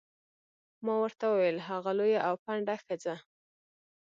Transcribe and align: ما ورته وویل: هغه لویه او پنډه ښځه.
ما 0.85 0.93
ورته 1.03 1.25
وویل: 1.29 1.57
هغه 1.69 1.91
لویه 1.99 2.21
او 2.27 2.33
پنډه 2.45 2.75
ښځه. 2.83 3.15